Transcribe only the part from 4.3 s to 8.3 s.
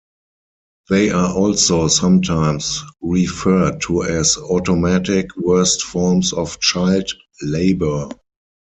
"automatic" worst forms of child labour.